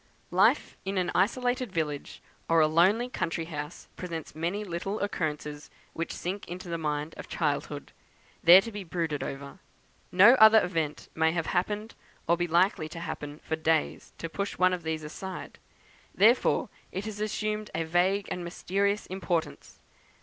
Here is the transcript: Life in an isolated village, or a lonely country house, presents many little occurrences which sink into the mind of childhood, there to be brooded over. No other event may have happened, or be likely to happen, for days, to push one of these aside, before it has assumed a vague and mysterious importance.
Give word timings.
Life 0.31 0.77
in 0.83 0.97
an 0.97 1.11
isolated 1.13 1.71
village, 1.71 2.23
or 2.49 2.59
a 2.59 2.65
lonely 2.65 3.07
country 3.07 3.45
house, 3.45 3.87
presents 3.95 4.33
many 4.33 4.63
little 4.63 4.99
occurrences 4.99 5.69
which 5.93 6.11
sink 6.11 6.47
into 6.47 6.67
the 6.69 6.79
mind 6.79 7.13
of 7.17 7.27
childhood, 7.29 7.91
there 8.43 8.61
to 8.61 8.71
be 8.71 8.83
brooded 8.83 9.21
over. 9.21 9.59
No 10.11 10.33
other 10.39 10.59
event 10.65 11.07
may 11.13 11.33
have 11.33 11.45
happened, 11.45 11.93
or 12.27 12.35
be 12.35 12.47
likely 12.47 12.89
to 12.89 12.99
happen, 12.99 13.41
for 13.43 13.55
days, 13.55 14.11
to 14.17 14.27
push 14.27 14.57
one 14.57 14.73
of 14.73 14.81
these 14.81 15.03
aside, 15.03 15.59
before 16.15 16.69
it 16.91 17.05
has 17.05 17.21
assumed 17.21 17.69
a 17.75 17.83
vague 17.83 18.27
and 18.31 18.43
mysterious 18.43 19.05
importance. 19.05 19.81